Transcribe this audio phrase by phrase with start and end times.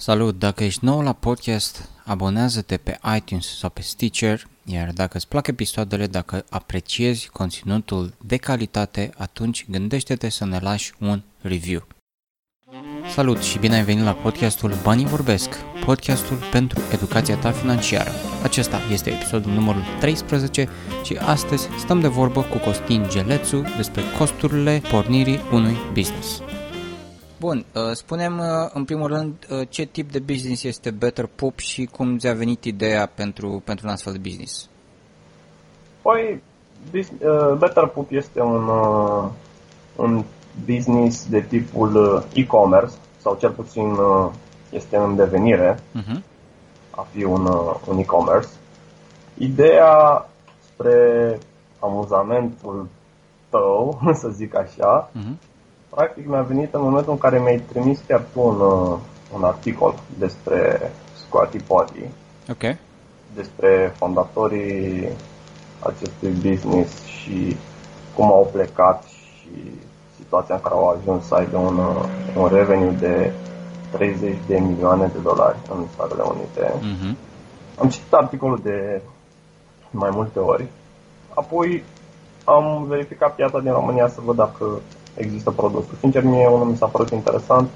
[0.00, 0.38] Salut!
[0.38, 5.46] Dacă ești nou la podcast, abonează-te pe iTunes sau pe Stitcher, iar dacă îți plac
[5.46, 11.86] episoadele, dacă apreciezi conținutul de calitate, atunci gândește-te să ne lași un review.
[13.14, 15.48] Salut și bine ai venit la podcastul Banii Vorbesc,
[15.84, 18.10] podcastul pentru educația ta financiară.
[18.42, 20.68] Acesta este episodul numărul 13
[21.04, 26.42] și astăzi stăm de vorbă cu Costin Gelețu despre costurile pornirii unui business.
[27.40, 31.58] Bun, uh, spunem uh, în primul rând uh, ce tip de business este Better Pup
[31.58, 34.68] și cum ți-a venit ideea pentru, pentru un astfel de business?
[36.02, 36.42] Păi,
[37.58, 38.68] Better Pup este un,
[39.96, 40.24] un
[40.64, 43.96] business de tipul e-commerce, sau cel puțin
[44.70, 46.22] este în devenire uh-huh.
[46.90, 47.48] a fi un,
[47.88, 48.48] un e-commerce.
[49.34, 50.28] Ideea
[50.72, 51.38] spre
[51.78, 52.88] amuzamentul
[53.48, 55.47] tău, să zic așa, uh-huh
[55.90, 58.98] practic mi-a venit în momentul în care mi-ai trimis chiar tu un, uh,
[59.34, 60.90] un articol despre
[61.26, 62.04] Squatty Potty.
[62.50, 62.76] Ok.
[63.34, 65.08] Despre fondatorii
[65.78, 67.56] acestui business și
[68.14, 69.48] cum au plecat și
[70.16, 72.04] situația în care au ajuns să aibă un, uh,
[72.36, 73.32] un revenue de
[73.90, 76.72] 30 de milioane de dolari în Statele Unite.
[76.72, 77.16] Mm-hmm.
[77.78, 79.02] Am citit articolul de
[79.90, 80.66] mai multe ori.
[81.34, 81.84] Apoi
[82.44, 84.80] am verificat piața din România să văd dacă
[85.18, 85.96] există produsul.
[86.00, 87.68] Sincer, mie unul mi s-a părut interesant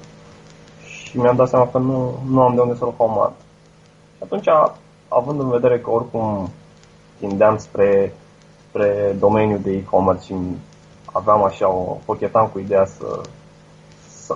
[0.85, 3.33] și mi-am dat seama că nu, nu am de unde să-l comat.
[4.15, 4.47] Și atunci,
[5.07, 6.49] având în vedere că oricum
[7.19, 8.13] tindeam spre,
[8.69, 10.35] spre domeniul de e-commerce și
[11.11, 13.21] aveam așa o pochetam cu ideea să,
[14.09, 14.35] să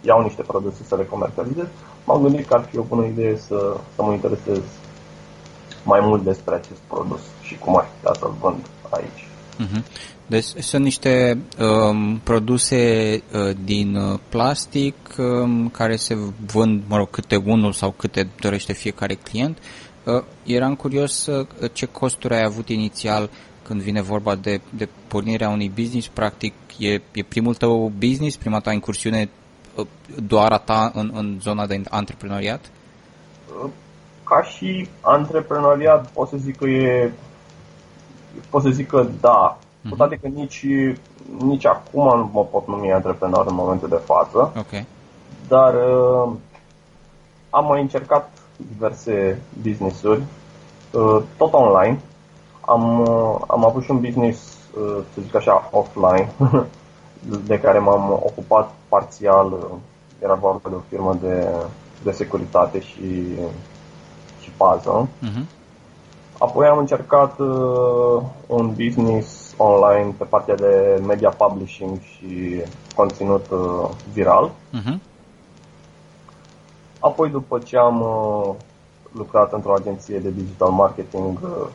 [0.00, 1.66] iau niște produse să le comercializez,
[2.04, 4.62] m-am gândit că ar fi o bună idee să, să mă interesez
[5.84, 9.28] mai mult despre acest produs și cum aș putea să-l vând aici.
[9.60, 9.82] Uh-huh.
[10.26, 16.16] Deci sunt niște um, produse uh, din uh, plastic um, care se
[16.52, 19.58] vând, mă rog, câte unul sau câte dorește fiecare client.
[20.04, 23.30] Uh, eram curios uh, ce costuri ai avut inițial
[23.62, 26.06] când vine vorba de, de pornirea unui business.
[26.06, 29.28] Practic, e, e primul tău business, prima ta incursiune
[29.74, 29.86] uh,
[30.26, 32.70] doar a ta în, în zona de antreprenoriat?
[33.64, 33.70] Uh,
[34.24, 37.12] ca și antreprenoriat pot să zic că e
[38.50, 39.58] pot să zic că da,
[39.88, 40.66] cu toate că nici,
[41.38, 44.52] nici acum nu mă pot numi antreprenor în momentul de față.
[44.58, 44.86] Okay.
[45.48, 46.32] Dar uh,
[47.50, 50.22] am mai încercat diverse business-uri,
[50.92, 52.00] uh, tot online.
[52.60, 56.32] Am, uh, am avut și un business, uh, să zic așa, offline,
[57.46, 59.52] de care m-am ocupat parțial.
[59.52, 59.76] Uh,
[60.22, 61.48] era vorba de o firmă de,
[62.02, 63.34] de securitate și,
[64.40, 65.08] și pază.
[65.08, 65.59] Uh-huh.
[66.40, 72.62] Apoi am încercat uh, un business online pe partea de media publishing și
[72.96, 74.50] conținut uh, viral.
[74.50, 74.98] Uh-huh.
[77.00, 78.54] Apoi, după ce am uh,
[79.12, 81.66] lucrat într-o agenție de digital marketing, uh,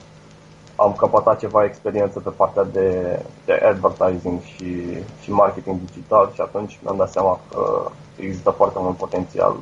[0.75, 4.83] am căpătat ceva experiență pe partea de, de advertising și,
[5.21, 9.55] și marketing digital și atunci mi-am dat seama că există foarte mult potențial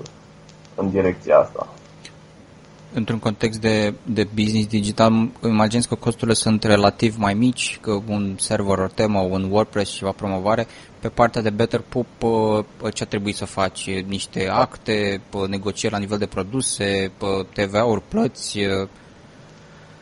[0.76, 1.68] în direcția asta
[2.94, 8.36] într-un context de, de business digital, imaginez că costurile sunt relativ mai mici, că un
[8.38, 10.68] server o temă, un WordPress și ceva promovare.
[11.00, 12.08] Pe partea de Better Pup,
[12.94, 13.90] ce trebuie să faci?
[14.08, 17.12] Niște acte, negocieri la nivel de produse,
[17.54, 18.60] TVA-uri, plăți?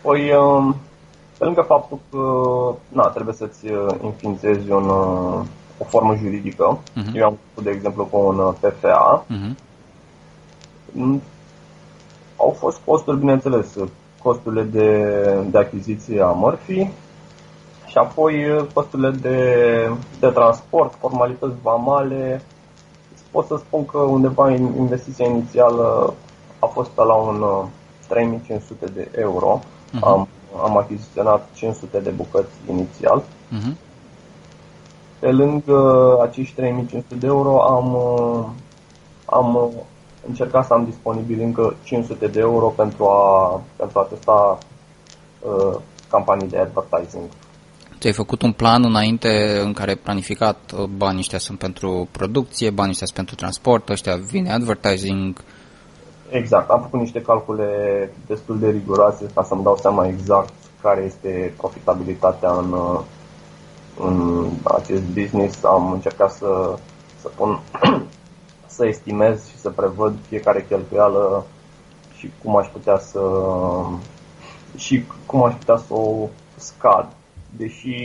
[0.01, 0.75] Păi, um,
[1.37, 2.19] pe lângă faptul că
[2.87, 5.45] na, trebuie să-ți uh, înființezi un, uh,
[5.77, 7.13] o formă juridică, uh-huh.
[7.13, 9.69] eu am făcut, de exemplu, cu un uh, PFA, uh-huh
[12.41, 13.75] au fost costuri, bineînțeles,
[14.23, 15.13] costurile de,
[15.51, 16.93] de achiziție a mărfii
[17.91, 19.37] și apoi uh, costurile de,
[20.19, 22.41] de transport, formalități vamale.
[23.31, 26.13] Pot să spun că undeva investiția inițială
[26.59, 27.45] a fost la un
[28.07, 29.59] 3500 uh, de euro.
[29.61, 29.99] Uh-huh.
[30.01, 30.27] Am,
[30.63, 33.21] am achiziționat 500 de bucăți inițial.
[33.21, 33.75] Uh-huh.
[35.19, 38.45] Pe lângă acești 3500 de euro am, uh,
[39.25, 39.71] am
[40.27, 44.57] încercat să am disponibil încă 500 de euro pentru a, pentru a testa
[45.39, 45.77] uh,
[46.09, 47.23] campanii de advertising.
[47.99, 52.69] Ți-ai făcut un plan înainte în care ai planificat uh, banii ăștia sunt pentru producție,
[52.69, 55.43] banii ăștia sunt pentru transport, ăștia vine advertising?
[56.29, 57.67] Exact, am făcut niște calcule
[58.27, 62.99] destul de riguroase ca să-mi dau seama exact care este profitabilitatea în, uh,
[63.99, 65.63] în acest business.
[65.63, 66.77] Am încercat să,
[67.21, 67.59] să pun
[68.73, 71.45] să estimez și să prevăd fiecare cheltuială
[72.17, 73.21] și cum aș putea să
[74.75, 77.07] și cum aș putea să o scad.
[77.57, 77.95] Deși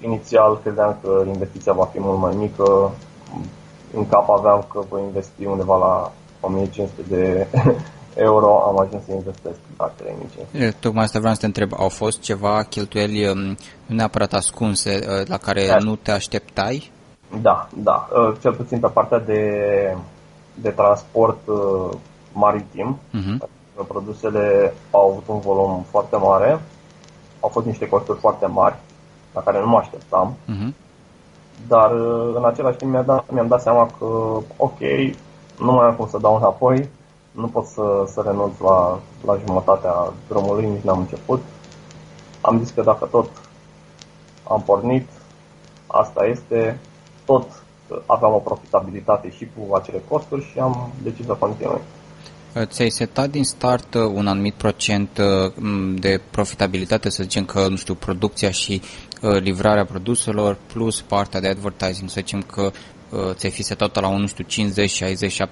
[0.00, 2.92] inițial credeam că investiția va fi mult mai mică,
[3.94, 7.46] în cap aveam că voi investi undeva la 1500 de
[8.28, 10.76] euro am ajuns să investesc la 3500.
[10.80, 13.56] Tocmai asta vreau să te întreb, au fost ceva cheltuieli um,
[13.86, 15.76] nu neapărat ascunse uh, la care da.
[15.78, 16.92] nu te așteptai?
[17.42, 19.96] Da, da, uh, cel puțin pe partea de,
[20.54, 21.88] de transport uh,
[22.32, 23.48] maritim, uh-huh.
[23.88, 26.60] produsele au avut un volum foarte mare,
[27.40, 28.76] au fost niște costuri foarte mari
[29.34, 30.74] la care nu mă așteptam, uh-huh.
[31.68, 31.90] dar
[32.34, 34.04] în același timp mi-am dat, mi-am dat seama că,
[34.56, 34.78] ok,
[35.58, 36.88] nu mai am cum să dau înapoi,
[37.30, 41.42] nu pot să, să renunț la, la jumătatea drumului, nici n-am început.
[42.40, 43.28] Am zis că dacă tot
[44.48, 45.08] am pornit,
[45.86, 46.80] asta este,
[47.26, 47.62] tot
[48.06, 51.80] aveam o profitabilitate și cu acele costuri și am decis să continui.
[52.64, 55.52] Ți-ai setat din start uh, un anumit procent uh,
[55.98, 58.82] de profitabilitate, să zicem că, nu știu, producția și
[59.22, 62.70] uh, livrarea produselor plus partea de advertising, să zicem că
[63.32, 65.44] ți-ai fi setat la un, nu știu, 50, 60, 70%,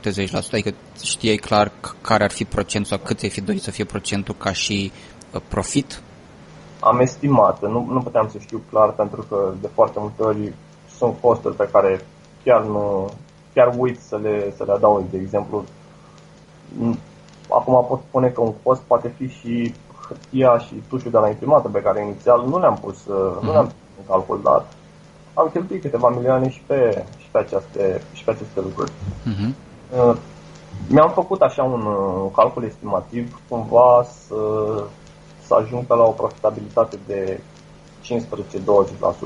[0.52, 4.34] adică știai clar care ar fi procentul sau cât ți-ai fi dorit să fie procentul
[4.38, 4.92] ca și
[5.48, 6.02] profit?
[6.80, 10.52] Am estimat, nu, nu puteam să știu clar pentru că de foarte multe ori
[10.96, 12.00] sunt costuri pe care
[12.44, 13.08] chiar nu,
[13.54, 15.04] chiar uit să le, să le adaug.
[15.10, 15.64] De exemplu,
[17.48, 19.74] acum pot spune că un cost poate fi și
[20.08, 23.42] hârtia și tușul de la imprimată pe care inițial nu le-am pus, mm-hmm.
[23.42, 24.64] nu le-am pus în calcul, dar
[25.34, 28.90] am cheltuit câteva milioane și pe, și pe, aceste, și pe aceste lucruri.
[28.90, 29.54] Mm-hmm.
[30.88, 31.86] Mi-am făcut așa un,
[32.22, 34.36] un calcul estimativ, cumva să,
[35.46, 37.40] să ajung pe la o profitabilitate de
[38.02, 38.06] 15-20%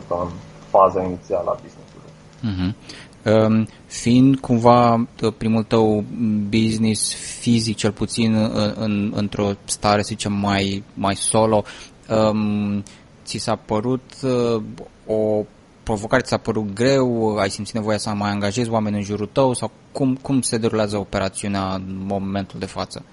[0.08, 0.28] în
[0.70, 2.12] faza inițială a business-ului.
[2.42, 3.06] Mm-hmm.
[3.24, 5.06] Um, fiind cumva
[5.38, 6.04] primul tău
[6.48, 11.62] business fizic, cel puțin în, în, într-o stare, să zicem, mai, mai solo,
[12.08, 12.82] um,
[13.24, 14.62] ți s-a părut uh,
[15.06, 15.44] o
[15.82, 19.52] provocare, ți s-a părut greu, ai simțit nevoia să mai angajezi oameni în jurul tău
[19.52, 23.04] sau cum, cum se derulează operațiunea în momentul de față?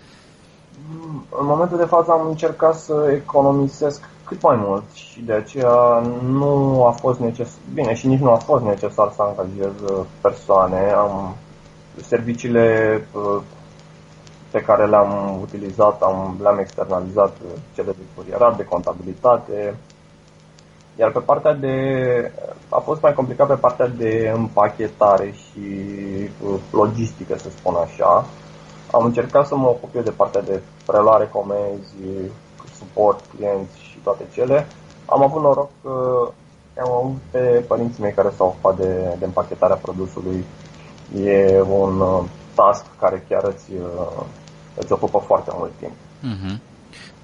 [1.40, 6.86] În momentul de față am încercat să economisesc cât mai mult și de aceea nu
[6.86, 10.92] a fost necesar, bine și nici nu a fost necesar să angajez uh, persoane.
[10.92, 11.36] Am
[12.02, 13.42] serviciile uh,
[14.52, 19.76] pe care le-am utilizat, am, le-am externalizat uh, cele de curierat, de contabilitate,
[21.00, 21.76] iar pe partea de.
[22.70, 25.70] a fost mai complicat pe partea de împachetare și
[26.72, 28.26] logistică, să spun așa.
[28.92, 31.94] Am încercat să mă ocup eu de partea de preluare comenzi,
[32.78, 34.68] suport, clienți și toate cele.
[35.06, 35.94] Am avut noroc că
[36.86, 40.46] am avut pe părinții mei care s-au ocupat de, de împachetarea produsului.
[41.26, 42.24] E un uh,
[42.56, 44.24] task care chiar îți, uh,
[44.76, 45.94] îți ocupă foarte mult timp.
[46.32, 46.60] Uh-huh.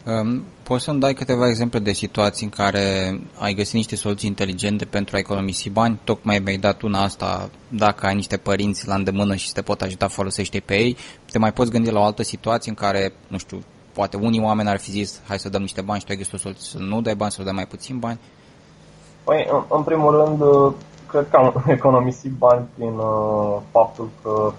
[0.06, 4.86] Um, poți să-mi dai câteva exemple de situații în care ai găsit niște soluții inteligente
[4.86, 6.00] pentru a economisi bani?
[6.04, 10.08] Tocmai mi-ai dat una asta, dacă ai niște părinți la îndemână și te pot ajuta,
[10.08, 10.98] folosește pe ei.
[11.32, 13.64] Te mai poți gândi la o altă situație în care, nu știu,
[13.94, 16.34] poate unii oameni ar fi zis, hai să dăm niște bani și tu ai găsit
[16.34, 18.20] o soluție să nu dai bani, să dai mai puțin bani?
[19.24, 20.74] Păi, în, în primul rând, uh,
[21.08, 24.54] cred că am economisit bani prin uh, faptul că,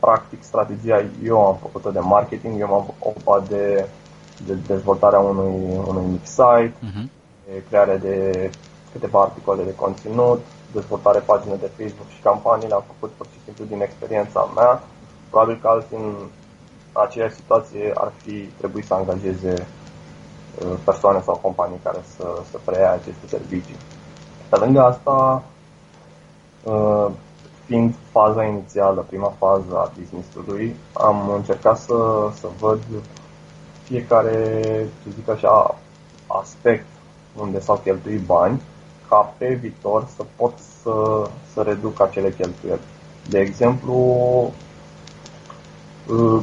[0.00, 3.88] practic, strategia eu am făcut-o de marketing, eu m-am ocupat de,
[4.46, 7.06] de dezvoltarea unui, unui mic site, uh-huh.
[7.46, 8.50] de crearea de
[8.92, 10.40] câteva articole de conținut,
[10.72, 14.82] dezvoltare pagine de Facebook și campanii le-am făcut pur și simplu din experiența mea.
[15.30, 16.14] Probabil că alții în
[16.92, 19.54] aceeași situație ar fi trebuit să angajeze
[20.64, 23.76] uh, persoane sau companii care să, să preia aceste servicii.
[24.48, 25.42] Pe lângă asta,
[26.64, 27.06] uh,
[27.66, 32.80] fiind faza inițială, prima fază a business-ului, am încercat să, să văd
[33.82, 34.62] fiecare,
[35.02, 35.78] să zic așa,
[36.26, 36.86] aspect
[37.36, 38.62] unde s-au cheltuit bani,
[39.08, 42.80] ca pe viitor să pot să, să reduc acele cheltuieli.
[43.28, 43.94] De exemplu,
[46.08, 46.42] uh,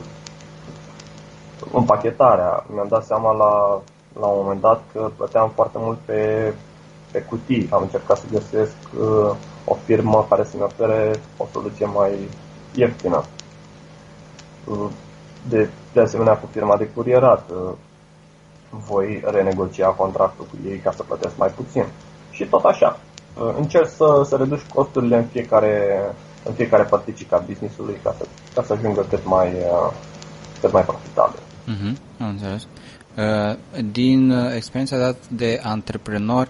[1.74, 2.66] împachetarea.
[2.74, 3.82] Mi-am dat seama la,
[4.20, 6.54] la un moment dat că plăteam foarte mult pe,
[7.12, 7.70] pe cutii.
[7.72, 9.36] Am încercat să găsesc uh,
[9.66, 12.30] o firmă care să-mi ofere o soluție mai
[12.76, 13.24] ieftină.
[14.66, 14.90] Uh,
[15.50, 17.74] de, de asemenea, cu firma de curierat, uh,
[18.70, 21.86] voi renegocia contractul cu ei ca să plătesc mai puțin.
[22.32, 23.00] Și tot așa.
[23.42, 26.02] Uh, încerc să, să reduci costurile în fiecare,
[26.44, 29.92] în fiecare particică a business-ului ca să, ca să ajungă cât mai, uh,
[30.62, 31.40] cât mai profitabil.
[31.68, 32.68] Uh-huh, am înțeles.
[33.18, 33.58] Uh,
[33.92, 36.48] din uh, experiența dată de antreprenor,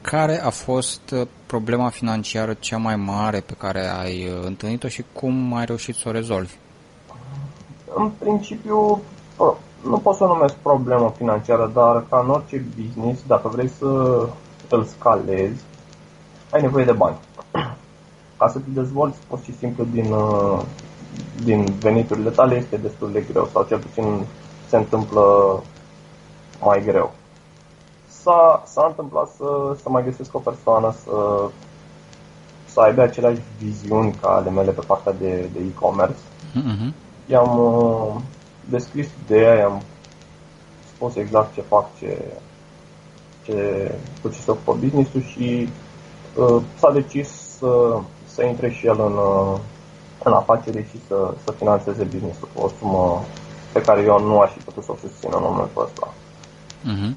[0.00, 5.54] care a fost uh, problema financiară cea mai mare pe care ai întâlnit-o și cum
[5.54, 6.54] ai reușit să o rezolvi?
[7.94, 9.02] În principiu,
[9.84, 13.86] nu pot să o numesc problemă financiară, dar ca în orice business, dacă vrei să
[14.68, 15.62] îl scalezi,
[16.50, 17.16] ai nevoie de bani.
[18.38, 20.14] Ca să te dezvolți pur și simplu din,
[21.44, 24.24] din veniturile tale este destul de greu sau cel puțin
[24.70, 25.24] se întâmplă
[26.60, 27.12] mai greu.
[28.08, 31.48] S-a, s-a întâmplat să, să mai găsesc o persoană să,
[32.66, 36.20] să aibă aceleași viziuni ca ale mele pe partea de, de e-commerce.
[36.50, 36.92] Mm-hmm.
[37.26, 38.20] I-am uh,
[38.68, 39.82] descris ideea, i-am
[40.94, 42.24] spus exact ce fac, ce,
[43.44, 43.90] ce,
[44.22, 45.68] cu ce se ocupă business-ul și
[46.36, 49.58] uh, s-a decis să, să intre și el în, uh,
[50.24, 53.24] în afacere și să, să financeze business-ul cu o sumă
[53.72, 56.14] pe care eu nu aș fi putut să o susțin în momentul ăsta.
[56.84, 57.14] Uh-huh.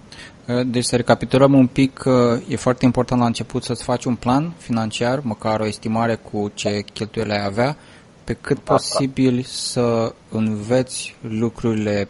[0.65, 2.13] Deci să recapitulăm un pic, uh,
[2.47, 6.85] e foarte important la început să-ți faci un plan financiar, măcar o estimare cu ce
[6.93, 7.77] cheltuieli ai avea,
[8.23, 9.41] pe cât da, posibil da.
[9.45, 12.07] să înveți lucrurile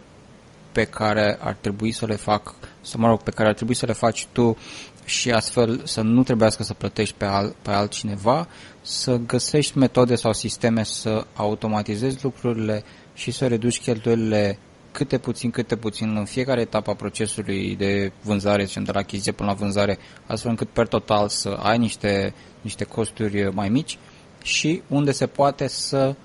[0.72, 3.86] pe care ar trebui să le fac, să mă rog, pe care ar trebui să
[3.86, 4.58] le faci tu
[5.06, 8.48] și astfel să nu trebuiască să plătești pe, al, pe altcineva,
[8.82, 14.58] să găsești metode sau sisteme să automatizezi lucrurile și să reduci cheltuielile
[14.92, 19.50] câte puțin, câte puțin în fiecare etapă a procesului de vânzare, de la achiziție până
[19.50, 23.98] la vânzare, astfel încât per total să ai niște, niște costuri mai mici
[24.44, 26.16] și unde se poate să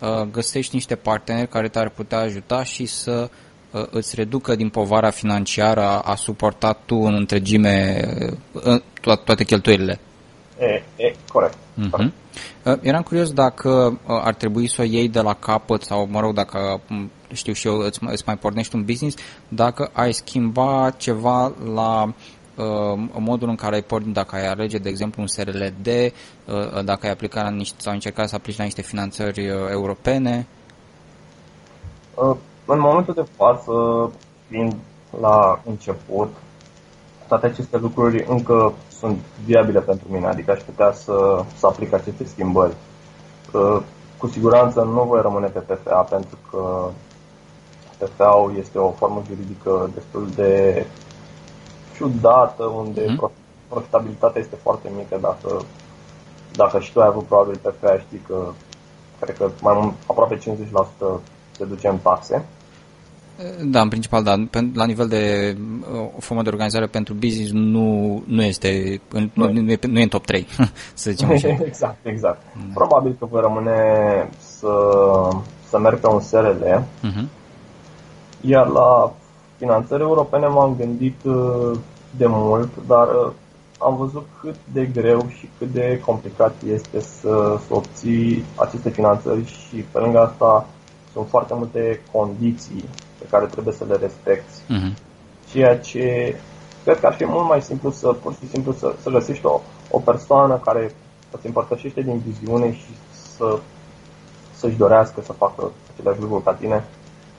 [0.00, 3.30] uh, găsești niște parteneri care te-ar putea ajuta și să
[3.70, 8.00] uh, îți reducă din povara financiară a, a suportat tu în întregime
[8.52, 9.98] uh, to- toate cheltuielile.
[10.58, 11.56] E, e corect.
[11.78, 11.90] Uh-huh.
[11.90, 12.12] corect.
[12.80, 16.34] Eram curios dacă uh, ar trebui să o iei de la capăt sau, mă rog,
[16.34, 19.16] dacă, um, știu și eu, îți, îți mai pornești un business,
[19.48, 24.88] dacă ai schimba ceva la uh, modul în care ai pornit, dacă ai alege, de
[24.88, 28.82] exemplu, un SRLD, uh, dacă ai aplicat la niște, sau încerca să aplici la niște
[28.82, 30.46] finanțări uh, europene?
[32.14, 33.72] Uh, în momentul de față,
[34.48, 34.76] fiind
[35.20, 36.34] la început,
[37.28, 42.24] toate aceste lucruri încă sunt viabile pentru mine, adică aș putea să, să aplic aceste
[42.24, 42.72] schimbări.
[44.18, 46.88] Cu siguranță nu voi rămâne pe PFA pentru că
[47.98, 50.86] PFA-ul este o formă juridică destul de
[51.94, 53.30] ciudată, unde mm.
[53.68, 55.18] profitabilitatea este foarte mică.
[55.20, 55.62] Dacă,
[56.52, 58.52] dacă și tu ai avut probabil PFA, știi că
[59.20, 60.40] cred că mai mult, aproape 50%
[61.50, 62.46] se duce în taxe.
[63.64, 64.34] Da, în principal, da.
[64.74, 65.56] La nivel de
[66.16, 70.02] o formă de organizare pentru business nu, nu este în, nu, nu, e, nu e
[70.02, 70.46] în top 3,
[70.94, 71.48] să zicem așa.
[71.64, 72.42] exact, exact.
[72.54, 72.60] Da.
[72.74, 73.78] Probabil că voi rămâne
[74.38, 74.68] să,
[75.68, 76.82] să merg pe un SRL, uh-huh.
[77.02, 77.28] Mhm.
[78.40, 79.12] iar la
[79.56, 81.78] finanțări europene m-am gândit uh,
[82.16, 83.32] de mult, dar uh,
[83.78, 89.44] am văzut cât de greu și cât de complicat este să, să obții aceste finanțări
[89.46, 90.66] și pe lângă asta
[91.12, 94.52] sunt foarte multe condiții pe care trebuie să le respecti.
[94.52, 94.92] Uh-huh.
[95.50, 96.36] Ceea ce
[96.84, 99.60] cred că ar fi mult mai simplu să pur și simplu să, să găsești o,
[99.90, 100.94] o persoană care
[101.30, 102.90] îți împărtășește din viziune și
[103.36, 103.58] să,
[104.54, 106.84] să-și dorească să facă același lucru ca tine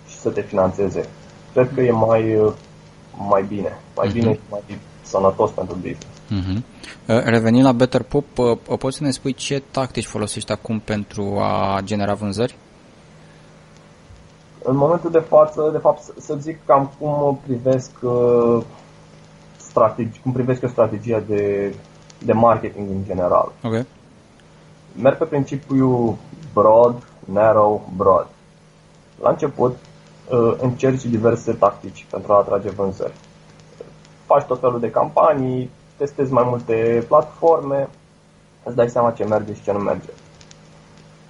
[0.07, 1.09] și să te financeze.
[1.53, 2.53] Cred că e mai,
[3.29, 4.13] mai bine, mai uh-huh.
[4.13, 4.61] bine și mai
[5.01, 6.19] sănătos pentru business.
[6.29, 6.63] Uh-huh.
[7.05, 11.79] Revenind la Better Pop, uh, poți să ne spui ce tactici folosești acum pentru a
[11.83, 12.55] genera vânzări?
[14.69, 18.63] În momentul de față, de fapt, să zic cam cum privesc uh,
[19.57, 21.73] strategi, cum privesc eu strategia de,
[22.23, 23.51] de marketing în general.
[23.63, 23.85] Okay.
[25.01, 26.15] Merg pe principiul
[26.53, 28.27] broad, narrow, broad.
[29.21, 29.77] La început
[30.29, 33.13] uh, încerci diverse tactici pentru a atrage vânzări.
[34.25, 37.89] Faci tot felul de campanii, testezi mai multe platforme,
[38.63, 40.09] îți dai seama ce merge și ce nu merge.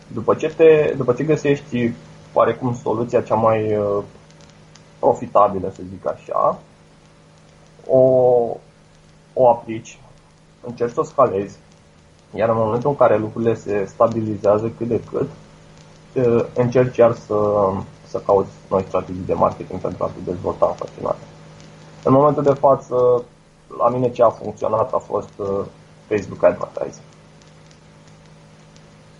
[0.08, 1.94] După ce, te, după ce găsești
[2.34, 4.04] oarecum soluția cea mai uh,
[5.00, 6.60] profitabilă, să zic așa,
[7.88, 8.00] o,
[9.34, 10.00] o aplici,
[10.62, 11.58] încerci să o scalezi,
[12.36, 15.30] iar în momentul în care lucrurile se stabilizează cât de cât,
[16.14, 17.70] uh, încerci iar să,
[18.08, 21.18] să cauți noi strategii de marketing pentru a te dezvolta în continuare.
[22.04, 23.24] În momentul de față,
[23.78, 25.66] la mine ce a funcționat a fost uh,
[26.08, 27.06] Facebook Advertising.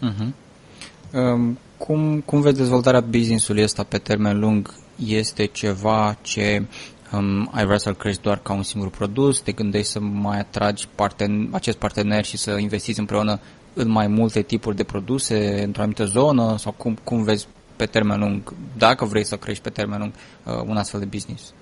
[0.02, 0.49] Uh-huh.
[1.14, 4.74] Um, cum, cum vezi dezvoltarea business-ului ăsta pe termen lung?
[5.06, 6.66] Este ceva ce
[7.14, 9.40] um, ai vrea să-l crești doar ca un singur produs?
[9.40, 13.40] Te gândești să mai atragi parten- acest partener și să investiți împreună
[13.74, 16.56] în mai multe tipuri de produse într-o anumită zonă?
[16.58, 20.12] Sau cum, cum vezi pe termen lung, dacă vrei să crești pe termen lung
[20.46, 21.54] uh, un astfel de business?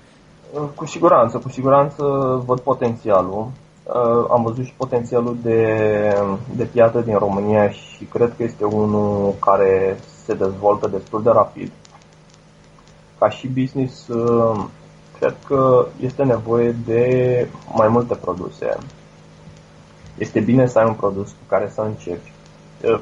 [0.75, 2.03] Cu siguranță, cu siguranță
[2.45, 3.51] văd potențialul.
[3.87, 5.61] Uh, am văzut și potențialul de,
[6.55, 11.71] de piață din România și cred că este unul care se dezvoltă destul de rapid.
[13.19, 14.65] Ca și business, uh,
[15.19, 18.77] cred că este nevoie de mai multe produse.
[20.17, 22.31] Este bine să ai un produs cu care să începi.
[22.83, 22.99] Uh,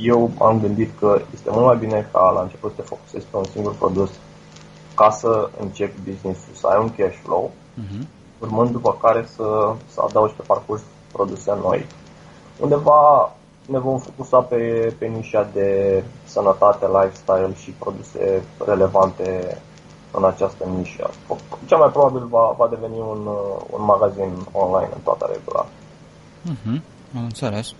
[0.00, 3.36] eu am gândit că este mult mai bine ca la început să te focusezi pe
[3.36, 4.10] un singur produs
[4.94, 8.06] ca să începi business-ul, să ai un cash flow, uh-huh.
[8.42, 10.82] Urmând după care să, să adaugi pe parcurs
[11.12, 11.86] produse noi.
[12.60, 13.32] Undeva
[13.66, 19.58] ne vom focusa pe, pe nișa de sănătate, lifestyle și produse relevante
[20.10, 21.10] în această nișă.
[21.66, 23.26] Cel mai probabil va, va deveni un,
[23.70, 25.66] un magazin online în toată regula.
[26.50, 26.80] Uh-huh.
[27.16, 27.74] Am înțeles.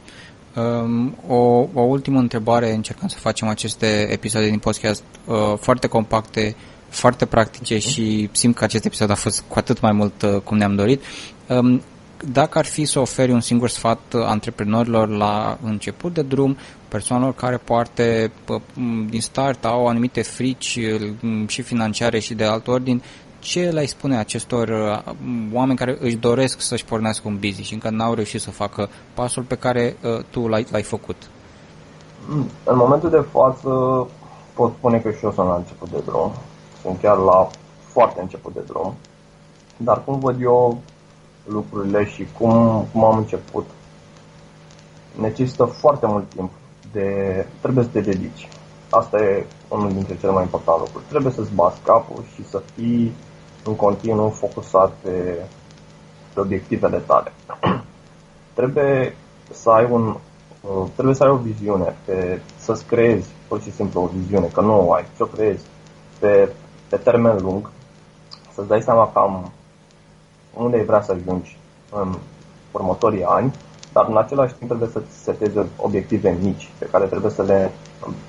[0.56, 6.56] Um, o, o ultimă întrebare, încercăm să facem aceste episoade din podcast uh, foarte compacte,
[6.92, 7.92] foarte practice uh-huh.
[7.92, 11.02] și simt că acest episod a fost cu atât mai mult uh, cum ne-am dorit.
[11.48, 11.82] Um,
[12.32, 16.56] dacă ar fi să oferi un singur sfat antreprenorilor la început de drum,
[16.88, 18.32] persoanelor care poate
[19.08, 20.78] din start au anumite frici
[21.46, 23.02] și financiare și de alt ordin,
[23.38, 25.14] ce le-ai spune acestor uh,
[25.52, 29.42] oameni care își doresc să-și pornească un business și încă n-au reușit să facă pasul
[29.42, 31.16] pe care uh, tu l-ai, l-ai făcut?
[32.64, 33.68] În momentul de față
[34.54, 36.32] pot spune că și eu sunt la început de drum.
[36.82, 37.48] Sunt chiar la
[37.80, 38.94] foarte început de drum.
[39.76, 40.80] Dar cum văd eu
[41.46, 43.66] lucrurile și cum, cum am început,
[45.20, 46.50] necesită foarte mult timp.
[46.92, 48.48] De, trebuie să te dedici.
[48.90, 51.04] Asta e unul dintre cele mai importante lucruri.
[51.08, 53.12] Trebuie să-ți bați capul și să fii
[53.64, 55.44] în continuu focusat pe,
[56.34, 57.32] pe obiectivele tale.
[58.58, 59.14] trebuie
[59.50, 60.16] să ai un
[60.94, 64.88] trebuie să ai o viziune, pe, să-ți creezi pur și simplu o viziune, că nu
[64.88, 65.64] o ai, să o creezi
[66.18, 66.52] pe,
[66.92, 67.70] pe termen lung,
[68.54, 69.50] să-ți dai seama cam
[70.54, 71.56] unde ai vrea să ajungi
[71.90, 72.14] în
[72.72, 73.54] următorii ani,
[73.92, 77.70] dar în același timp trebuie să setezi obiective mici pe care trebuie să le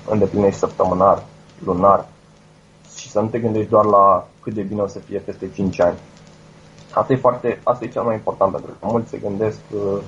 [0.08, 1.22] îndeplinești săptămânar,
[1.64, 2.06] lunar
[2.96, 5.80] și să nu te gândești doar la cât de bine o să fie peste 5
[5.80, 5.98] ani.
[6.94, 9.98] Asta e, foarte, asta e cel mai important pentru că mulți se gândesc uh,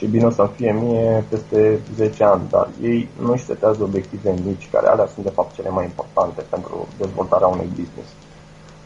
[0.00, 4.34] ce bine o să fie mie peste 10 ani, dar ei nu își setează obiective
[4.44, 8.08] mici, care alea sunt de fapt cele mai importante pentru dezvoltarea unui business.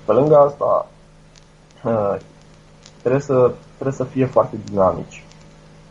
[0.05, 0.89] Pe lângă asta,
[1.85, 2.17] uh,
[3.01, 5.25] trebuie să, trebuie să fie foarte dinamici.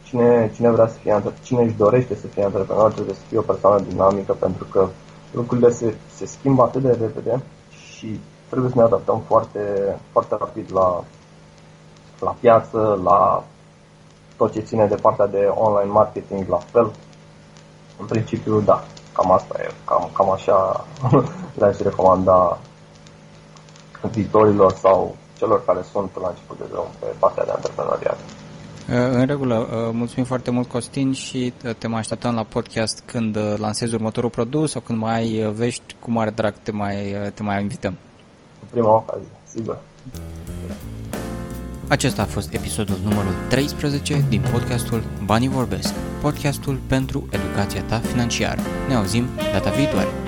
[0.04, 3.42] Cine, cine vrea să fie cine își dorește să fie antreprenor trebuie să fie o
[3.52, 4.88] persoană dinamică pentru că
[5.32, 9.60] lucrurile se, se schimbă atât de repede și trebuie să ne adaptăm foarte,
[10.12, 11.04] foarte rapid la,
[12.20, 13.44] la piață, la
[14.38, 16.92] tot ce ține de partea de online marketing la fel.
[18.00, 20.86] În principiu, da, cam asta e, cam, cam așa
[21.60, 22.58] le-aș recomanda
[24.12, 28.18] viitorilor sau celor care sunt la început de drum pe partea de antreprenoriat.
[28.90, 33.04] Uh, în regulă, uh, mulțumim foarte mult Costin și uh, te mai așteptăm la podcast
[33.06, 37.44] când lansezi următorul produs sau când mai ai vești, cu mare drag te mai, te
[37.44, 37.98] mai invităm.
[38.60, 39.78] Cu prima ocazie, sigur.
[41.94, 48.62] Acesta a fost episodul numărul 13 din podcastul Banii Vorbesc, podcastul pentru educația ta financiară.
[48.88, 50.23] Ne auzim data viitoare!